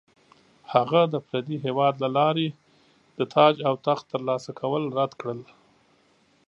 [0.73, 2.47] هغه د پردي هیواد له لارې
[3.17, 5.39] د تاج او تخت ترلاسه کول رد کړل.